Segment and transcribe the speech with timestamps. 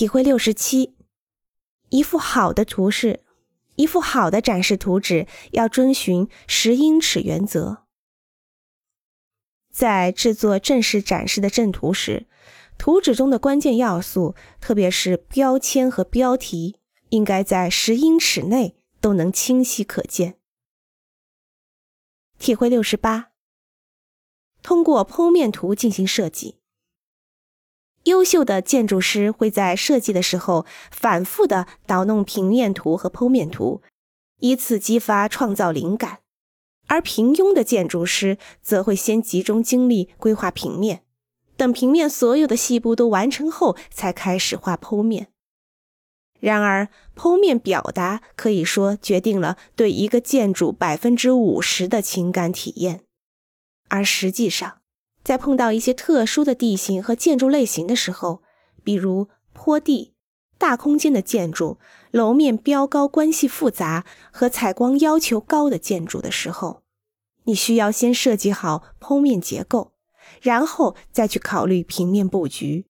[0.00, 0.96] 体会六十七，
[1.90, 3.22] 一幅好的图示，
[3.74, 7.84] 一幅好的展示图纸要遵循十英尺原则。
[9.70, 12.26] 在制作正式展示的正图时，
[12.78, 16.76] 图纸中的关键要素，特别是标签和标题，
[17.10, 20.38] 应该在十英尺内都能清晰可见。
[22.38, 23.32] 体会六十八，
[24.62, 26.59] 通过剖面图进行设计。
[28.04, 33.82] 优秀的建筑师会在设计的时候反复的捣弄平面图和剖面图，
[34.38, 36.20] 以此激发创造灵感；
[36.86, 41.02] 而平庸的建筑师则会先集中精力规划平面，
[41.58, 45.28] 等平面所有的细部都完成后，才开始画剖面。
[46.40, 53.02] 然而，剖面表达可以说决定了对一个建筑百分之五十的情感体验，
[53.88, 54.79] 而实际上。
[55.22, 58.42] 在碰到一些特殊的地形和建筑类型的时候，
[58.82, 60.14] 比如坡地、
[60.58, 61.78] 大空间的建筑、
[62.10, 66.82] 楼面标高关系复杂和采光要求高的建筑的时候，
[67.44, 69.92] 你需要先设计好剖面结构，
[70.42, 72.86] 然后再去考虑平面布局。